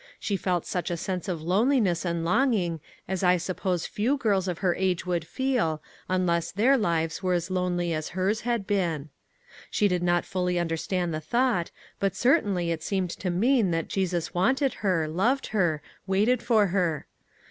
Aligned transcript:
She 0.19 0.35
felt 0.35 0.65
such 0.65 0.89
a 0.89 0.97
sense 0.97 1.27
of 1.27 1.43
loneliness 1.43 2.05
and 2.05 2.25
longing 2.25 2.79
as 3.07 3.21
I 3.21 3.37
suppose 3.37 3.85
few 3.85 4.17
girls 4.17 4.47
of 4.47 4.57
her 4.57 4.73
age 4.73 5.05
would 5.05 5.27
feel, 5.27 5.79
unless 6.09 6.51
their 6.51 6.75
lives 6.75 7.21
were 7.21 7.33
as 7.35 7.51
lonely 7.51 7.93
as 7.93 8.09
hers 8.17 8.41
had 8.41 8.65
been. 8.65 9.09
She 9.69 9.87
did 9.87 10.01
not 10.01 10.25
fully 10.25 10.57
understand 10.57 11.13
the 11.13 11.21
thought, 11.21 11.69
but 11.99 12.15
certainly 12.15 12.71
it 12.71 12.81
seemed 12.81 13.11
to 13.11 13.29
mean 13.29 13.69
that 13.69 13.89
Jesus 13.89 14.33
wanted 14.33 14.73
her, 14.81 15.07
loved 15.07 15.45
her, 15.53 15.83
waited 16.07 16.41
for 16.41 16.65
her. 16.73 17.05